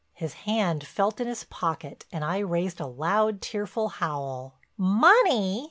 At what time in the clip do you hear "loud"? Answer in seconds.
2.87-3.39